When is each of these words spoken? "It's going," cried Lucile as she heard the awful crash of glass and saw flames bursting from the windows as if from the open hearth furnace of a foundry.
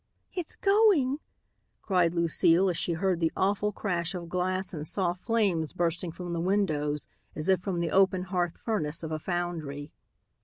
"It's 0.33 0.55
going," 0.55 1.19
cried 1.83 2.15
Lucile 2.15 2.71
as 2.71 2.77
she 2.77 2.93
heard 2.93 3.19
the 3.19 3.31
awful 3.37 3.71
crash 3.71 4.15
of 4.15 4.29
glass 4.29 4.73
and 4.73 4.87
saw 4.87 5.13
flames 5.13 5.73
bursting 5.73 6.11
from 6.11 6.33
the 6.33 6.39
windows 6.41 7.07
as 7.35 7.49
if 7.49 7.59
from 7.61 7.81
the 7.81 7.91
open 7.91 8.23
hearth 8.23 8.57
furnace 8.57 9.03
of 9.03 9.11
a 9.11 9.19
foundry. 9.19 9.91